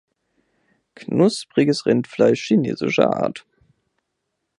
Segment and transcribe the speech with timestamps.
[0.95, 3.45] Knuspriges Rindfleisch chinesischer Art.